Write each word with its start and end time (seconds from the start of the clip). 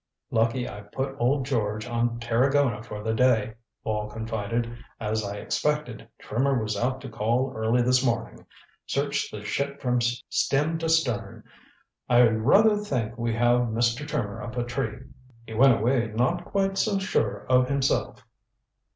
"Lucky 0.31 0.67
I 0.67 0.81
put 0.81 1.15
old 1.19 1.45
George 1.45 1.85
on 1.85 2.19
Tarragona 2.19 2.81
for 2.81 3.03
the 3.03 3.13
day," 3.13 3.53
Wall 3.83 4.09
confided. 4.09 4.75
"As 4.99 5.23
I 5.23 5.37
expected, 5.37 6.07
Trimmer 6.17 6.59
was 6.59 6.75
out 6.75 7.01
to 7.01 7.07
call 7.09 7.53
early 7.55 7.83
this 7.83 8.03
morning. 8.03 8.47
Searched 8.87 9.31
the 9.31 9.43
ship 9.43 9.79
from 9.79 10.01
stem 10.01 10.79
to 10.79 10.89
stern. 10.89 11.43
I 12.09 12.21
rather 12.23 12.77
think 12.77 13.15
we 13.15 13.35
have 13.35 13.67
Mr. 13.67 14.07
Trimmer 14.07 14.41
up 14.41 14.57
a 14.57 14.63
tree. 14.63 15.01
He 15.45 15.53
went 15.53 15.77
away 15.79 16.07
not 16.07 16.45
quite 16.45 16.79
so 16.79 16.97
sure 16.97 17.45
of 17.47 17.69
himself." 17.69 18.25